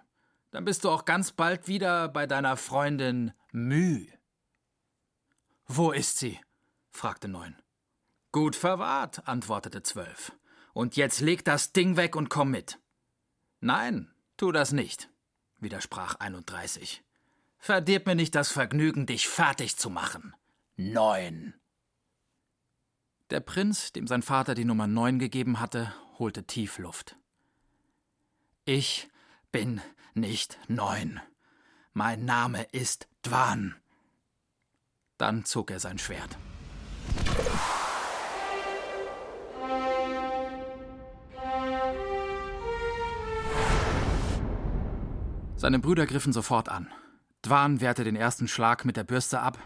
Dann 0.57 0.65
bist 0.65 0.85
du 0.85 0.89
auch 0.89 1.05
ganz 1.05 1.33
bald 1.33 1.69
wieder 1.69 2.09
bei 2.09 2.27
deiner 2.27 2.57
Freundin 2.57 3.35
Müh. 3.53 4.07
Wo 5.67 5.93
ist 5.93 6.17
sie? 6.17 6.41
fragte 6.89 7.29
Neun. 7.29 7.57
Gut 8.33 8.57
verwahrt, 8.57 9.29
antwortete 9.29 9.83
Zwölf. 9.83 10.33
Und 10.73 10.97
jetzt 10.97 11.21
leg 11.21 11.45
das 11.45 11.75
Ding 11.75 11.99
weg 11.99 12.17
und 12.17 12.31
komm 12.31 12.53
mit. 12.53 12.81
Nein, 13.61 14.11
tu 14.39 14.51
das 14.51 14.73
nicht, 14.73 15.11
widersprach 15.59 16.15
31. 16.15 17.05
Verdirb 17.59 18.07
mir 18.07 18.15
nicht 18.15 18.35
das 18.35 18.51
Vergnügen, 18.51 19.05
dich 19.05 19.29
fertig 19.29 19.77
zu 19.77 19.91
machen. 19.91 20.35
Neun. 20.77 21.53
Der 23.29 23.41
Prinz, 23.41 23.93
dem 23.93 24.07
sein 24.07 24.23
Vater 24.23 24.55
die 24.55 24.65
Nummer 24.65 24.87
neun 24.87 25.19
gegeben 25.19 25.61
hatte, 25.61 25.93
holte 26.19 26.45
tief 26.45 26.79
Luft. 26.79 27.15
Ich 28.65 29.11
bin 29.53 29.83
nicht 30.17 30.59
neun. 30.69 31.21
Mein 31.93 32.25
Name 32.25 32.65
ist 32.73 33.09
Dwan. 33.23 33.75
Dann 35.19 35.45
zog 35.45 35.71
er 35.71 35.81
sein 35.81 35.99
Schwert. 35.99 36.37
Seine 45.57 45.79
Brüder 45.79 46.07
griffen 46.07 46.33
sofort 46.33 46.69
an. 46.69 46.91
Dwan 47.43 47.81
wehrte 47.81 48.05
den 48.05 48.17
ersten 48.17 48.49
Schlag 48.49 48.85
mit 48.85 48.97
der 48.97 49.05
Bürste 49.05 49.41
ab 49.41 49.59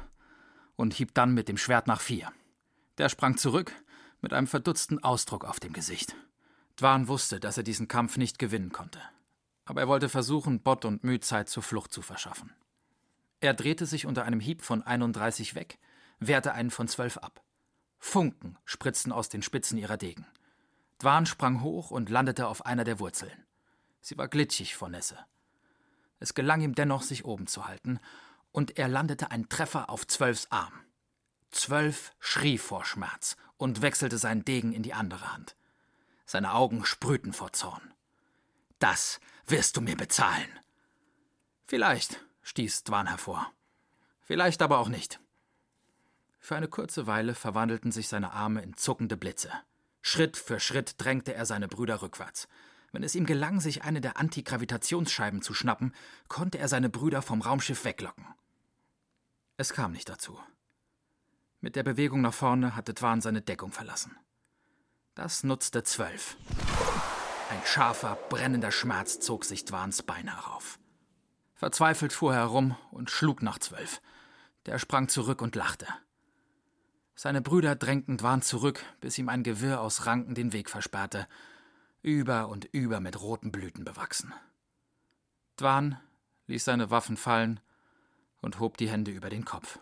und 0.77 0.95
hieb 0.95 1.15
dann 1.15 1.35
mit 1.35 1.49
dem 1.49 1.57
Schwert 1.57 1.87
nach 1.87 2.01
vier. 2.01 2.33
Der 2.99 3.09
sprang 3.09 3.37
zurück 3.37 3.73
mit 4.21 4.33
einem 4.33 4.47
verdutzten 4.47 5.03
Ausdruck 5.03 5.45
auf 5.45 5.59
dem 5.59 5.73
Gesicht. 5.73 6.15
Dwan 6.77 7.09
wusste, 7.09 7.41
dass 7.41 7.57
er 7.57 7.63
diesen 7.63 7.89
Kampf 7.89 8.17
nicht 8.17 8.39
gewinnen 8.39 8.71
konnte 8.71 9.01
aber 9.71 9.83
er 9.83 9.89
wollte 9.89 10.09
versuchen, 10.09 10.61
Bott 10.61 10.85
und 10.85 11.05
Müh 11.05 11.21
Zeit 11.21 11.49
zur 11.49 11.63
Flucht 11.63 11.93
zu 11.93 12.03
verschaffen. 12.03 12.53
Er 13.39 13.55
drehte 13.55 13.87
sich 13.87 14.05
unter 14.05 14.25
einem 14.25 14.41
Hieb 14.41 14.63
von 14.63 14.83
31 14.83 15.55
weg, 15.55 15.79
wehrte 16.19 16.53
einen 16.55 16.73
von 16.73 16.89
12 16.89 17.19
ab. 17.19 17.41
Funken 18.01 18.59
spritzten 18.65 19.13
aus 19.13 19.29
den 19.29 19.43
Spitzen 19.43 19.79
ihrer 19.79 19.97
Degen. 19.97 20.27
Dwan 20.99 21.25
sprang 21.25 21.63
hoch 21.63 21.93
und 21.93 22.11
landete 22.11 22.49
auf 22.49 22.67
einer 22.67 22.83
der 22.83 22.99
Wurzeln. 22.99 23.47
Sie 24.01 24.19
war 24.19 24.27
glitschig 24.27 24.75
vor 24.75 24.89
Nässe. 24.89 25.17
Es 26.19 26.35
gelang 26.35 26.63
ihm 26.63 26.75
dennoch, 26.75 27.03
sich 27.03 27.25
oben 27.25 27.47
zu 27.47 27.67
halten, 27.67 28.01
und 28.51 28.77
er 28.77 28.89
landete 28.89 29.31
einen 29.31 29.49
Treffer 29.49 29.89
auf 29.89 30.05
Zwölfs 30.05 30.51
Arm. 30.51 30.73
Zwölf 31.53 32.13
schrie 32.19 32.59
vor 32.59 32.85
Schmerz 32.85 33.37
und 33.57 33.83
wechselte 33.83 34.19
seinen 34.19 34.45
Degen 34.45 34.73
in 34.73 34.83
die 34.83 34.95
andere 34.95 35.33
Hand. 35.33 35.55
Seine 36.27 36.55
Augen 36.55 36.85
sprühten 36.85 37.33
vor 37.33 37.53
Zorn. 37.53 37.95
Das 38.81 39.21
wirst 39.47 39.77
du 39.77 39.83
mir 39.83 39.97
bezahlen. 39.97 40.49
Vielleicht, 41.67 42.25
stieß 42.43 42.83
Dwan 42.85 43.07
hervor. 43.07 43.53
Vielleicht 44.23 44.63
aber 44.63 44.79
auch 44.79 44.89
nicht. 44.89 45.21
Für 46.41 46.57
eine 46.57 46.67
kurze 46.67 47.07
Weile 47.07 47.35
verwandelten 47.35 47.93
sich 47.93 48.09
seine 48.09 48.33
Arme 48.33 48.63
in 48.63 48.77
zuckende 48.77 49.17
Blitze. 49.17 49.53
Schritt 50.01 50.39
für 50.39 50.59
Schritt 50.59 50.95
drängte 50.99 51.35
er 51.35 51.45
seine 51.45 51.69
Brüder 51.69 52.01
rückwärts. 52.01 52.49
Wenn 52.91 53.03
es 53.03 53.15
ihm 53.15 53.27
gelang, 53.27 53.61
sich 53.61 53.85
eine 53.85 54.01
der 54.01 54.17
Antigravitationsscheiben 54.17 55.43
zu 55.43 55.53
schnappen, 55.53 55.95
konnte 56.29 56.59
er 56.59 56.69
seine 56.69 56.89
Brüder 56.89 57.21
vom 57.21 57.43
Raumschiff 57.43 57.85
weglocken. 57.85 58.27
Es 59.59 59.75
kam 59.75 59.93
nicht 59.93 60.09
dazu. 60.09 60.41
Mit 61.61 61.77
der 61.77 61.83
Bewegung 61.83 62.23
nach 62.23 62.35
vorne 62.35 62.75
hatte 62.75 62.95
Dwan 62.95 63.21
seine 63.21 63.43
Deckung 63.43 63.73
verlassen. 63.73 64.17
Das 65.15 65.45
nutzte 65.45 65.83
zwölf. 65.85 66.39
Ein 67.51 67.67
scharfer, 67.67 68.17
brennender 68.29 68.71
Schmerz 68.71 69.19
zog 69.19 69.45
sich 69.45 69.65
Dwans 69.65 70.05
Bein 70.05 70.29
herauf. 70.29 70.79
Verzweifelt 71.57 72.13
fuhr 72.13 72.33
er 72.33 72.43
herum 72.43 72.77
und 72.93 73.11
schlug 73.11 73.43
nach 73.43 73.59
zwölf. 73.59 74.01
Der 74.67 74.79
sprang 74.79 75.09
zurück 75.09 75.43
und 75.43 75.57
lachte. 75.57 75.89
Seine 77.17 77.43
Brüder 77.43 77.75
drängten 77.75 78.19
Dwan 78.19 78.41
zurück, 78.41 78.85
bis 79.01 79.19
ihm 79.19 79.29
ein 79.29 79.43
Gewirr 79.43 79.81
aus 79.81 80.07
Ranken 80.07 80.37
den 80.37 80.53
Weg 80.53 80.71
versperrte, 80.71 81.27
über 82.03 82.47
und 82.47 82.67
über 82.67 83.01
mit 83.01 83.21
roten 83.21 83.51
Blüten 83.51 83.85
bewachsen. 83.85 84.33
Dwan 85.57 85.99
ließ 86.47 86.65
seine 86.65 86.91
Waffen 86.91 87.17
fallen 87.17 87.59
und 88.41 88.61
hob 88.61 88.77
die 88.77 88.89
Hände 88.89 89.11
über 89.11 89.29
den 89.29 89.45
Kopf. 89.45 89.81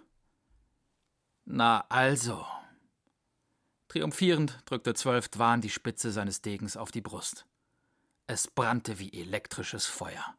Na 1.44 1.84
also. 1.90 2.46
Triumphierend 3.88 4.58
drückte 4.64 4.94
Zwölf 4.94 5.28
Dwan 5.28 5.60
die 5.60 5.70
Spitze 5.70 6.12
seines 6.12 6.40
Degens 6.40 6.78
auf 6.78 6.90
die 6.90 7.02
Brust. 7.02 7.44
Es 8.30 8.47
brannte 8.47 8.99
wie 8.99 9.11
elektrisches 9.18 9.87
Feuer. 9.87 10.35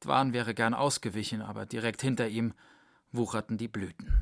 Dwan 0.00 0.32
wäre 0.32 0.52
gern 0.52 0.74
ausgewichen, 0.74 1.42
aber 1.42 1.64
direkt 1.64 2.02
hinter 2.02 2.26
ihm 2.26 2.54
wucherten 3.12 3.56
die 3.56 3.68
Blüten. 3.68 4.12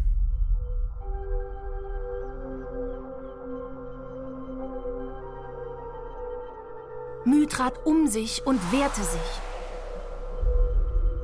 Mü 7.24 7.46
trat 7.46 7.86
um 7.86 8.08
sich 8.08 8.46
und 8.46 8.60
wehrte 8.70 9.02
sich. 9.02 9.40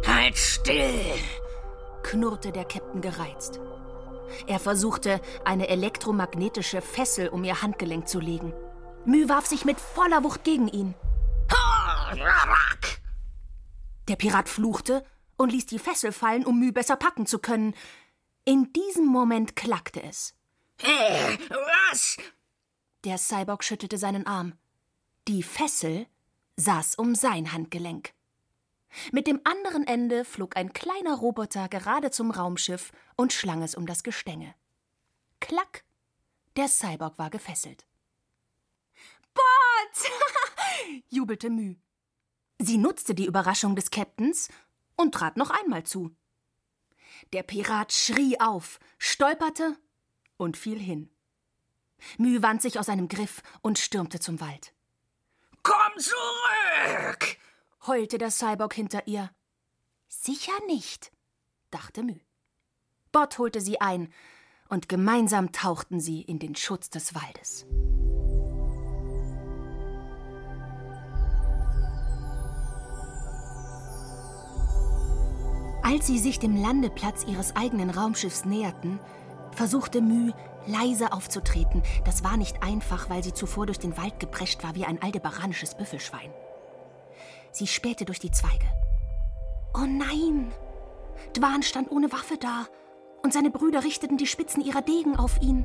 Halt 0.06 0.38
still! 0.38 1.18
knurrte 2.02 2.50
der 2.50 2.66
Käpt'n 2.66 3.02
gereizt. 3.02 3.60
Er 4.46 4.58
versuchte, 4.58 5.20
eine 5.44 5.68
elektromagnetische 5.68 6.80
Fessel 6.80 7.28
um 7.28 7.44
ihr 7.44 7.60
Handgelenk 7.60 8.08
zu 8.08 8.20
legen. 8.20 8.54
Mü 9.04 9.28
warf 9.28 9.44
sich 9.44 9.66
mit 9.66 9.78
voller 9.78 10.24
Wucht 10.24 10.44
gegen 10.44 10.68
ihn. 10.68 10.94
Der 14.08 14.16
Pirat 14.16 14.48
fluchte 14.48 15.04
und 15.36 15.50
ließ 15.50 15.66
die 15.66 15.78
Fessel 15.78 16.12
fallen, 16.12 16.44
um 16.44 16.58
Mü 16.58 16.72
besser 16.72 16.96
packen 16.96 17.26
zu 17.26 17.38
können. 17.38 17.74
In 18.44 18.72
diesem 18.72 19.06
Moment 19.06 19.56
klackte 19.56 20.02
es. 20.02 20.34
Hey, 20.78 21.38
was? 21.90 22.16
Der 23.04 23.18
Cyborg 23.18 23.64
schüttelte 23.64 23.98
seinen 23.98 24.26
Arm. 24.26 24.54
Die 25.28 25.42
Fessel 25.42 26.06
saß 26.56 26.96
um 26.96 27.14
sein 27.14 27.52
Handgelenk. 27.52 28.12
Mit 29.10 29.26
dem 29.26 29.40
anderen 29.44 29.86
Ende 29.86 30.24
flog 30.24 30.56
ein 30.56 30.72
kleiner 30.72 31.14
Roboter 31.16 31.68
gerade 31.68 32.10
zum 32.10 32.30
Raumschiff 32.30 32.92
und 33.16 33.32
schlang 33.32 33.62
es 33.62 33.74
um 33.74 33.86
das 33.86 34.02
Gestänge. 34.02 34.54
Klack! 35.40 35.84
Der 36.56 36.68
Cyborg 36.68 37.18
war 37.18 37.30
gefesselt. 37.30 37.86
Bot! 39.32 40.10
jubelte 41.08 41.48
Mü. 41.48 41.76
Sie 42.64 42.78
nutzte 42.78 43.16
die 43.16 43.26
Überraschung 43.26 43.74
des 43.74 43.90
Captains 43.90 44.48
und 44.94 45.12
trat 45.12 45.36
noch 45.36 45.50
einmal 45.50 45.82
zu. 45.82 46.14
Der 47.32 47.42
Pirat 47.42 47.92
schrie 47.92 48.38
auf, 48.38 48.78
stolperte 48.98 49.76
und 50.36 50.56
fiel 50.56 50.78
hin. 50.78 51.10
Mü 52.18 52.40
wand 52.40 52.62
sich 52.62 52.78
aus 52.78 52.86
seinem 52.86 53.08
Griff 53.08 53.42
und 53.62 53.80
stürmte 53.80 54.20
zum 54.20 54.40
Wald. 54.40 54.72
Komm 55.64 55.98
zurück! 55.98 57.36
heulte 57.84 58.18
der 58.18 58.30
Cyborg 58.30 58.74
hinter 58.74 59.08
ihr. 59.08 59.30
Sicher 60.08 60.52
nicht, 60.68 61.10
dachte 61.72 62.04
Mü. 62.04 62.20
Bot 63.10 63.38
holte 63.38 63.60
sie 63.60 63.80
ein, 63.80 64.12
und 64.68 64.88
gemeinsam 64.88 65.50
tauchten 65.50 65.98
sie 65.98 66.22
in 66.22 66.38
den 66.38 66.54
Schutz 66.54 66.90
des 66.90 67.14
Waldes. 67.14 67.66
Als 75.82 76.06
sie 76.06 76.18
sich 76.18 76.38
dem 76.38 76.60
Landeplatz 76.60 77.24
ihres 77.24 77.56
eigenen 77.56 77.90
Raumschiffs 77.90 78.44
näherten, 78.44 79.00
versuchte 79.52 80.00
Mü, 80.00 80.32
leise 80.66 81.12
aufzutreten. 81.12 81.82
Das 82.04 82.22
war 82.22 82.36
nicht 82.36 82.62
einfach, 82.62 83.10
weil 83.10 83.22
sie 83.22 83.34
zuvor 83.34 83.66
durch 83.66 83.78
den 83.78 83.96
Wald 83.96 84.20
geprescht 84.20 84.62
war 84.62 84.74
wie 84.74 84.84
ein 84.84 85.02
aldebaranisches 85.02 85.74
Büffelschwein. 85.74 86.32
Sie 87.50 87.66
spähte 87.66 88.04
durch 88.04 88.20
die 88.20 88.30
Zweige. 88.30 88.66
Oh 89.74 89.86
nein! 89.86 90.52
Dwan 91.34 91.62
stand 91.62 91.90
ohne 91.90 92.12
Waffe 92.12 92.36
da, 92.38 92.66
und 93.22 93.32
seine 93.32 93.50
Brüder 93.50 93.84
richteten 93.84 94.16
die 94.16 94.26
Spitzen 94.26 94.62
ihrer 94.62 94.82
Degen 94.82 95.16
auf 95.16 95.40
ihn. 95.40 95.64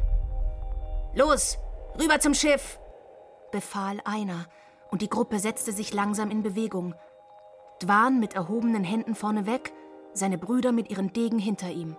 Los, 1.13 1.57
rüber 1.99 2.19
zum 2.19 2.33
Schiff! 2.33 2.79
befahl 3.51 4.01
einer, 4.03 4.45
und 4.91 5.01
die 5.01 5.09
Gruppe 5.09 5.39
setzte 5.39 5.71
sich 5.71 5.93
langsam 5.93 6.29
in 6.29 6.43
Bewegung. 6.43 6.95
Dwan 7.79 8.19
mit 8.19 8.33
erhobenen 8.33 8.83
Händen 8.83 9.15
vorneweg, 9.15 9.71
seine 10.17 10.37
Brüder 10.37 10.71
mit 10.71 10.89
ihren 10.89 11.13
Degen 11.13 11.39
hinter 11.39 11.69
ihm. 11.69 11.95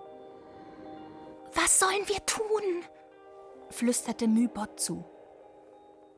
Was 1.54 1.78
sollen 1.78 2.06
wir 2.06 2.24
tun? 2.26 2.84
flüsterte 3.70 4.28
Mybot 4.28 4.80
zu. 4.80 5.04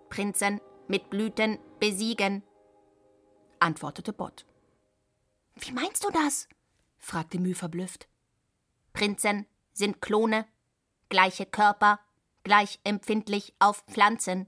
Prinzen 0.08 0.60
mit 0.88 1.10
Blüten 1.10 1.58
besiegen, 1.78 2.42
antwortete 3.60 4.12
Bot. 4.12 4.44
Wie 5.54 5.72
meinst 5.72 6.04
du 6.04 6.10
das? 6.10 6.48
fragte 6.98 7.38
Mü 7.38 7.54
verblüfft. 7.54 8.08
Prinzen 8.92 9.46
sind 9.72 10.00
Klone, 10.00 10.46
gleiche 11.08 11.46
Körper, 11.46 12.00
gleich 12.42 12.80
empfindlich 12.84 13.54
auf 13.58 13.84
Pflanzen. 13.88 14.46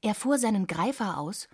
Er 0.00 0.14
fuhr 0.14 0.38
seinen 0.38 0.66
Greifer 0.66 1.18
aus 1.18 1.48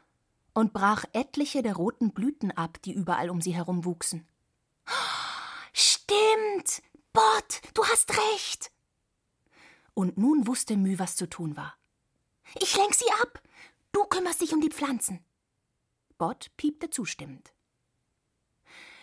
und 0.54 0.72
brach 0.72 1.04
etliche 1.12 1.62
der 1.62 1.76
roten 1.76 2.12
Blüten 2.12 2.50
ab, 2.50 2.80
die 2.82 2.92
überall 2.92 3.30
um 3.30 3.40
sie 3.40 3.54
herum 3.54 3.84
wuchsen. 3.84 4.26
Stimmt! 5.72 6.82
Bot, 7.12 7.60
du 7.74 7.84
hast 7.84 8.16
recht! 8.16 8.70
Und 9.94 10.18
nun 10.18 10.46
wusste 10.46 10.76
Mü, 10.76 10.98
was 10.98 11.16
zu 11.16 11.28
tun 11.28 11.56
war. 11.56 11.76
Ich 12.60 12.76
lenk 12.76 12.94
sie 12.94 13.10
ab! 13.20 13.42
Du 13.92 14.04
kümmerst 14.04 14.40
dich 14.40 14.52
um 14.52 14.60
die 14.60 14.70
Pflanzen. 14.70 15.24
Bot 16.18 16.50
piepte 16.56 16.90
zustimmend. 16.90 17.52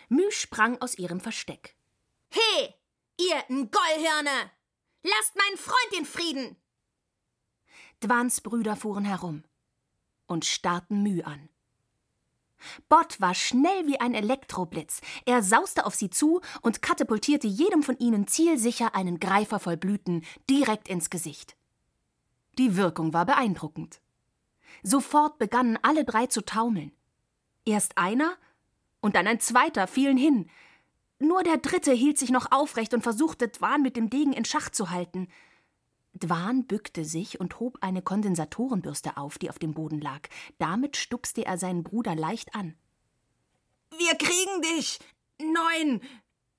Mü 0.08 0.30
sprang 0.30 0.80
aus 0.80 0.96
ihrem 0.96 1.20
Versteck. 1.20 1.76
He, 2.30 2.74
ihr 3.18 3.44
Ngollhirne! 3.48 4.50
Lasst 5.02 5.36
meinen 5.36 5.56
Freund 5.56 5.92
in 5.98 6.04
Frieden! 6.04 6.56
Dwans 8.00 8.40
Brüder 8.40 8.76
fuhren 8.76 9.04
herum 9.04 9.44
und 10.26 10.44
starrten 10.44 11.02
Mü 11.02 11.22
an. 11.22 11.48
Bot 12.88 13.20
war 13.20 13.34
schnell 13.34 13.86
wie 13.86 14.00
ein 14.00 14.14
Elektroblitz. 14.14 15.00
Er 15.24 15.42
sauste 15.42 15.86
auf 15.86 15.94
sie 15.94 16.10
zu 16.10 16.40
und 16.62 16.82
katapultierte 16.82 17.46
jedem 17.46 17.82
von 17.82 17.98
ihnen 17.98 18.26
zielsicher 18.26 18.94
einen 18.94 19.20
Greifer 19.20 19.60
voll 19.60 19.76
Blüten 19.76 20.24
direkt 20.48 20.88
ins 20.88 21.10
Gesicht. 21.10 21.56
Die 22.58 22.76
Wirkung 22.76 23.12
war 23.12 23.26
beeindruckend. 23.26 24.00
Sofort 24.82 25.38
begannen 25.38 25.78
alle 25.82 26.04
drei 26.04 26.26
zu 26.26 26.44
taumeln. 26.44 26.92
Erst 27.64 27.98
einer 27.98 28.36
und 29.00 29.16
dann 29.16 29.26
ein 29.26 29.40
zweiter 29.40 29.86
fielen 29.86 30.16
hin. 30.16 30.50
Nur 31.18 31.42
der 31.42 31.58
dritte 31.58 31.92
hielt 31.92 32.18
sich 32.18 32.30
noch 32.30 32.52
aufrecht 32.52 32.92
und 32.94 33.02
versuchte, 33.02 33.48
Dwan 33.48 33.82
mit 33.82 33.96
dem 33.96 34.10
Degen 34.10 34.32
in 34.32 34.44
Schach 34.44 34.70
zu 34.70 34.90
halten. 34.90 35.28
Dwan 36.18 36.66
bückte 36.66 37.04
sich 37.04 37.40
und 37.40 37.60
hob 37.60 37.78
eine 37.80 38.02
Kondensatorenbürste 38.02 39.16
auf, 39.16 39.38
die 39.38 39.50
auf 39.50 39.58
dem 39.58 39.74
Boden 39.74 40.00
lag. 40.00 40.28
Damit 40.58 40.96
stupste 40.96 41.44
er 41.44 41.58
seinen 41.58 41.82
Bruder 41.82 42.14
leicht 42.14 42.54
an. 42.54 42.74
Wir 43.96 44.14
kriegen 44.16 44.62
dich! 44.62 44.98
Neun! 45.38 46.00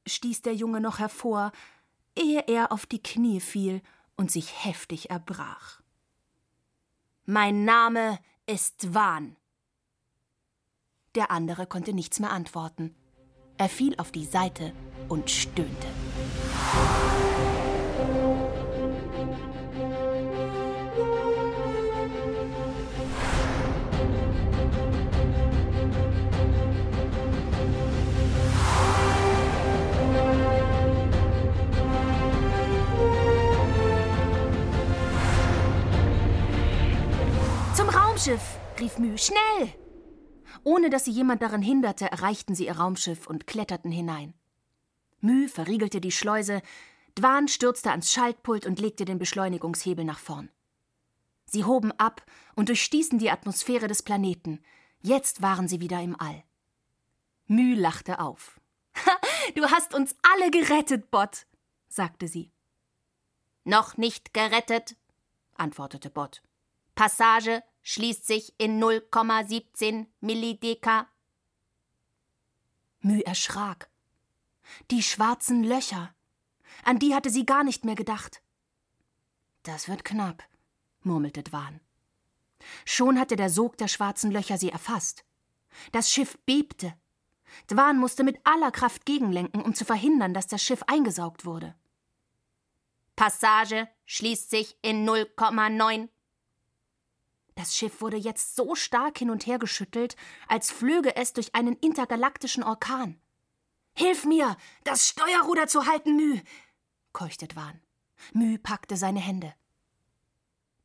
stieß 0.07 0.41
der 0.43 0.55
Junge 0.55 0.79
noch 0.79 0.99
hervor, 0.99 1.51
ehe 2.15 2.41
er 2.47 2.71
auf 2.71 2.85
die 2.85 3.01
Knie 3.01 3.39
fiel 3.39 3.81
und 4.15 4.31
sich 4.31 4.63
heftig 4.63 5.09
erbrach. 5.09 5.81
Mein 7.25 7.65
Name 7.65 8.19
ist 8.45 8.83
Dwan. 8.83 9.35
Der 11.15 11.31
andere 11.31 11.67
konnte 11.67 11.93
nichts 11.93 12.19
mehr 12.19 12.31
antworten. 12.31 12.95
Er 13.57 13.69
fiel 13.69 13.95
auf 13.97 14.11
die 14.11 14.25
Seite 14.25 14.73
und 15.09 15.29
stöhnte. 15.29 15.87
Raumschiff, 38.17 38.59
rief 38.79 38.97
Mü, 38.97 39.15
schnell! 39.15 39.75
Ohne 40.63 40.89
dass 40.89 41.05
sie 41.05 41.11
jemand 41.11 41.43
daran 41.43 41.61
hinderte, 41.61 42.11
erreichten 42.11 42.55
sie 42.55 42.65
ihr 42.65 42.75
Raumschiff 42.75 43.27
und 43.27 43.45
kletterten 43.45 43.91
hinein. 43.91 44.33
Mü 45.19 45.47
verriegelte 45.47 46.01
die 46.01 46.11
Schleuse, 46.11 46.63
Dwan 47.13 47.47
stürzte 47.47 47.91
ans 47.91 48.11
Schaltpult 48.11 48.65
und 48.65 48.79
legte 48.79 49.05
den 49.05 49.19
Beschleunigungshebel 49.19 50.03
nach 50.03 50.17
vorn. 50.17 50.49
Sie 51.45 51.63
hoben 51.63 51.91
ab 51.91 52.23
und 52.55 52.69
durchstießen 52.69 53.19
die 53.19 53.29
Atmosphäre 53.29 53.87
des 53.87 54.01
Planeten. 54.01 54.63
Jetzt 55.03 55.43
waren 55.43 55.67
sie 55.67 55.79
wieder 55.79 56.01
im 56.01 56.19
All. 56.19 56.43
Mü 57.45 57.75
lachte 57.75 58.17
auf. 58.17 58.59
Du 59.53 59.63
hast 59.69 59.93
uns 59.93 60.15
alle 60.23 60.49
gerettet, 60.49 61.11
Bot, 61.11 61.45
sagte 61.87 62.27
sie. 62.27 62.51
Noch 63.63 63.95
nicht 63.95 64.33
gerettet, 64.33 64.95
antwortete 65.53 66.09
Bot. 66.09 66.41
Passage 66.95 67.61
schließt 67.87 68.27
sich 68.27 68.53
in 68.57 68.83
0,17 68.83 70.07
Millideka. 70.19 71.07
Mü 72.99 73.21
erschrak. 73.21 73.89
Die 74.91 75.01
schwarzen 75.01 75.63
Löcher. 75.63 76.13
An 76.83 76.99
die 76.99 77.15
hatte 77.15 77.29
sie 77.29 77.45
gar 77.45 77.63
nicht 77.63 77.85
mehr 77.85 77.95
gedacht. 77.95 78.41
Das 79.63 79.87
wird 79.87 80.03
knapp, 80.03 80.43
murmelte 81.03 81.43
Dwan. 81.43 81.79
Schon 82.83 83.17
hatte 83.17 83.37
der 83.37 83.49
Sog 83.49 83.77
der 83.77 83.87
schwarzen 83.87 84.31
Löcher 84.31 84.57
sie 84.57 84.69
erfasst. 84.69 85.23
Das 85.93 86.11
Schiff 86.11 86.37
bebte. 86.45 86.93
Dwan 87.69 87.99
musste 87.99 88.25
mit 88.25 88.37
aller 88.43 88.71
Kraft 88.71 89.05
gegenlenken, 89.05 89.61
um 89.61 89.73
zu 89.73 89.85
verhindern, 89.85 90.33
dass 90.33 90.47
das 90.47 90.61
Schiff 90.61 90.83
eingesaugt 90.87 91.45
wurde. 91.45 91.73
Passage 93.15 93.87
schließt 94.05 94.49
sich 94.49 94.77
in 94.81 95.07
0,9. 95.09 96.09
Das 97.57 97.75
Schiff 97.75 98.01
wurde 98.01 98.17
jetzt 98.17 98.55
so 98.55 98.75
stark 98.75 99.17
hin 99.17 99.31
und 99.31 99.47
her 99.47 99.57
geschüttelt, 99.57 100.15
als 100.47 100.69
flöge 100.69 101.15
es 101.15 101.33
durch 101.33 101.55
einen 101.55 101.75
intergalaktischen 101.77 102.63
Orkan. 102.63 103.19
Hilf 103.95 104.25
mir, 104.25 104.55
das 104.83 105.07
Steuerruder 105.07 105.67
zu 105.67 105.87
halten, 105.87 106.15
Mü, 106.15 106.39
keuchte 107.13 107.47
Dwan. 107.47 107.81
Mü 108.31 108.59
packte 108.59 108.95
seine 108.95 109.19
Hände. 109.19 109.55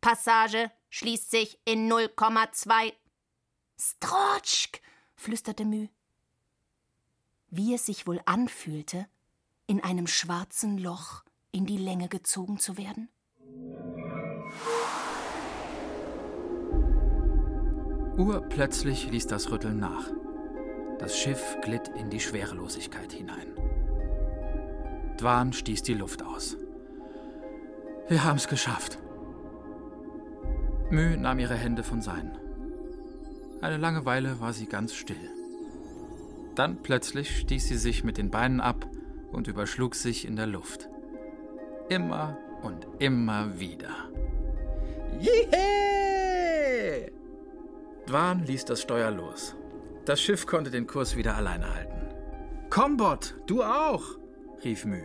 Passage 0.01 0.71
schließt 0.89 1.31
sich 1.31 1.61
in 1.67 1.93
0,2. 1.93 2.95
Strotschk, 3.79 4.81
flüsterte 5.15 5.67
Mü. 5.67 5.89
Wie 7.51 7.75
es 7.75 7.85
sich 7.85 8.07
wohl 8.07 8.23
anfühlte, 8.25 9.07
in 9.67 9.85
einem 9.85 10.07
schwarzen 10.07 10.79
Loch 10.79 11.23
in 11.51 11.67
die 11.67 11.77
Länge 11.77 12.09
gezogen 12.09 12.59
zu 12.59 12.79
werden? 12.79 13.11
Urplötzlich 18.16 19.11
ließ 19.11 19.27
das 19.27 19.51
Rütteln 19.51 19.79
nach. 19.79 20.11
Das 20.98 21.16
Schiff 21.16 21.57
glitt 21.62 21.88
in 21.96 22.11
die 22.11 22.20
Schwerelosigkeit 22.20 23.12
hinein. 23.12 23.48
Dwan 25.16 25.53
stieß 25.53 25.83
die 25.83 25.94
Luft 25.94 26.22
aus. 26.22 26.57
Wir 28.09 28.22
haben's 28.22 28.48
geschafft. 28.48 28.98
Mü 30.90 31.16
nahm 31.16 31.38
ihre 31.38 31.55
Hände 31.55 31.83
von 31.83 32.03
seinen. 32.03 32.37
Eine 33.62 33.79
lange 33.79 34.05
Weile 34.05 34.40
war 34.40 34.53
sie 34.53 34.66
ganz 34.66 34.92
still. 34.92 35.31
Dann 36.55 36.83
plötzlich 36.83 37.38
stieß 37.38 37.68
sie 37.68 37.79
sich 37.79 38.05
mit 38.05 38.18
den 38.18 38.31
Beinen 38.31 38.61
ab 38.61 38.87
und 39.33 39.48
überschlug 39.48 39.94
sich 39.94 40.27
in 40.27 40.37
der 40.37 40.46
Luft. 40.46 40.88
Immer 41.88 42.37
und 42.62 42.87
immer 42.98 43.59
wieder. 43.59 44.11
Jehe! 45.18 46.12
Dwan 48.07 48.45
ließ 48.45 48.65
das 48.65 48.83
Steuer 48.83 49.11
los. 49.11 49.55
Das 50.05 50.21
Schiff 50.21 50.47
konnte 50.47 50.71
den 50.71 50.87
Kurs 50.87 51.17
wieder 51.17 51.37
alleine 51.37 51.73
halten. 51.73 52.09
Komm, 52.71 52.97
Bot, 52.97 53.35
du 53.47 53.62
auch! 53.62 54.03
rief 54.65 54.85
Mü. 54.85 55.03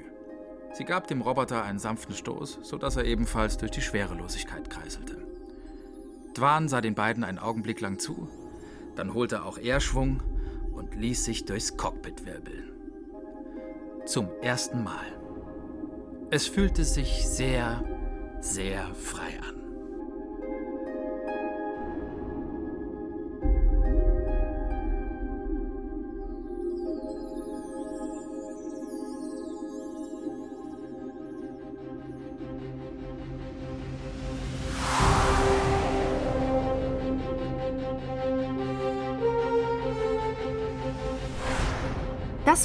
Sie 0.74 0.86
gab 0.86 1.08
dem 1.08 1.22
Roboter 1.22 1.64
einen 1.64 1.80
sanften 1.80 2.16
Stoß, 2.16 2.60
sodass 2.62 2.98
er 2.98 3.06
ebenfalls 3.06 3.58
durch 3.58 3.72
die 3.72 3.82
Schwerelosigkeit 3.82 4.70
kreiselte. 4.70 5.18
Dwan 6.34 6.70
sah 6.70 6.82
den 6.82 6.96
beiden 6.96 7.24
einen 7.24 7.40
Augenblick 7.40 7.82
lang 7.82 8.00
zu, 8.00 8.30
dann 8.96 9.14
holte 9.14 9.44
auch 9.44 9.58
er 9.58 9.80
Schwung 9.80 10.22
und 10.74 10.96
ließ 10.96 11.26
sich 11.26 11.46
durchs 11.46 11.78
Cockpit 11.78 12.26
wirbeln. 12.26 12.72
Zum 14.06 14.30
ersten 14.42 14.84
Mal. 14.84 15.06
Es 16.30 16.48
fühlte 16.48 16.84
sich 16.84 17.28
sehr, 17.28 17.84
sehr 18.40 18.94
frei 18.94 19.40
an. 19.42 19.47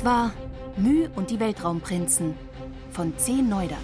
Das 0.03 0.11
war 0.11 0.33
Mü 0.77 1.07
und 1.15 1.31
die 1.31 1.38
Weltraumprinzen 1.38 2.35
von 2.91 3.17
C. 3.19 3.35
Neudert. 3.35 3.79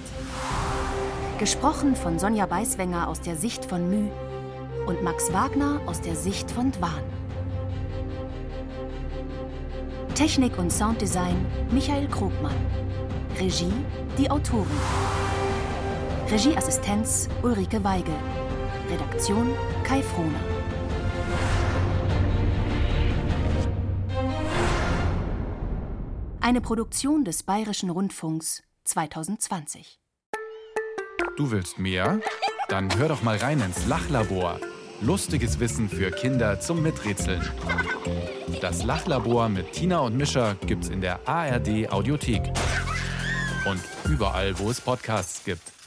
Gesprochen 1.38 1.94
von 1.94 2.18
Sonja 2.18 2.46
Beiswenger 2.46 3.06
aus 3.06 3.20
der 3.20 3.36
Sicht 3.36 3.64
von 3.64 3.88
Mü 3.88 4.08
und 4.86 5.00
Max 5.04 5.32
Wagner 5.32 5.80
aus 5.86 6.00
der 6.00 6.16
Sicht 6.16 6.50
von 6.50 6.72
Dwan. 6.72 7.04
Technik 10.16 10.58
und 10.58 10.72
Sounddesign 10.72 11.46
Michael 11.70 12.08
Krugmann. 12.08 12.56
Regie 13.38 13.72
die 14.18 14.28
Autoren. 14.28 14.66
Regieassistenz 16.32 17.28
Ulrike 17.44 17.84
Weigel. 17.84 18.16
Redaktion 18.90 19.50
Kai 19.84 20.02
Frohner. 20.02 20.57
Eine 26.48 26.62
Produktion 26.62 27.26
des 27.26 27.42
Bayerischen 27.42 27.90
Rundfunks 27.90 28.62
2020. 28.84 30.00
Du 31.36 31.50
willst 31.50 31.78
mehr? 31.78 32.22
Dann 32.70 32.88
hör 32.96 33.08
doch 33.08 33.20
mal 33.20 33.36
rein 33.36 33.60
ins 33.60 33.84
Lachlabor. 33.84 34.58
Lustiges 35.02 35.60
Wissen 35.60 35.90
für 35.90 36.10
Kinder 36.10 36.58
zum 36.58 36.82
Miträtseln. 36.82 37.42
Das 38.62 38.82
Lachlabor 38.82 39.50
mit 39.50 39.72
Tina 39.72 39.98
und 39.98 40.16
Mischa 40.16 40.56
gibt's 40.64 40.88
in 40.88 41.02
der 41.02 41.28
ARD 41.28 41.92
Audiothek. 41.92 42.50
Und 43.66 43.82
überall, 44.10 44.58
wo 44.58 44.70
es 44.70 44.80
Podcasts 44.80 45.44
gibt. 45.44 45.77